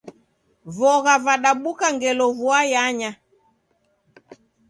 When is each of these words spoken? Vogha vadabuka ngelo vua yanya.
Vogha 0.75 1.15
vadabuka 1.25 1.87
ngelo 1.95 2.25
vua 2.39 2.59
yanya. 2.73 3.11